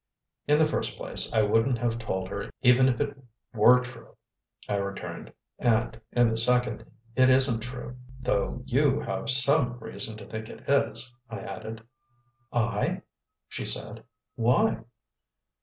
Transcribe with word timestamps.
"In 0.47 0.57
the 0.57 0.65
first 0.65 0.97
place, 0.97 1.31
I 1.31 1.43
wouldn't 1.43 1.77
have 1.77 1.99
told 1.99 2.27
her 2.29 2.49
even 2.63 2.89
if 2.89 2.99
it 2.99 3.15
were 3.53 3.81
true," 3.81 4.15
I 4.67 4.77
returned, 4.77 5.31
"and 5.59 6.01
in 6.11 6.27
the 6.27 6.37
second, 6.39 6.83
it 7.15 7.29
isn't 7.29 7.59
true 7.59 7.97
though 8.19 8.63
YOU 8.65 8.99
have 9.01 9.29
some 9.29 9.77
reason 9.77 10.17
to 10.17 10.25
think 10.25 10.49
it 10.49 10.67
is," 10.67 11.13
I 11.29 11.41
added. 11.41 11.83
"I?" 12.51 13.03
she 13.47 13.63
said. 13.63 14.03
"Why?" 14.33 14.79